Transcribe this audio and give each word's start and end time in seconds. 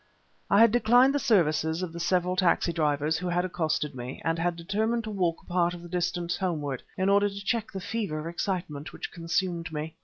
I 0.49 0.61
had 0.61 0.71
declined 0.71 1.13
the 1.13 1.19
services 1.19 1.83
of 1.83 1.93
the 1.93 1.99
several 1.99 2.35
taxi 2.35 2.73
drivers 2.73 3.19
who 3.19 3.27
had 3.29 3.45
accosted 3.45 3.93
me 3.93 4.19
and 4.25 4.39
had 4.39 4.55
determined 4.55 5.03
to 5.03 5.11
walk 5.11 5.43
a 5.43 5.45
part 5.45 5.75
of 5.75 5.83
the 5.83 5.87
distance 5.89 6.35
homeward, 6.37 6.81
in 6.97 7.07
order 7.07 7.29
to 7.29 7.45
check 7.45 7.71
the 7.71 7.79
fever 7.79 8.17
of 8.17 8.25
excitement 8.25 8.93
which 8.93 9.11
consumed 9.11 9.71
me. 9.71 9.93